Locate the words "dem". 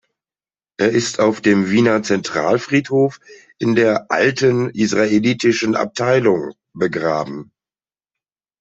1.41-1.69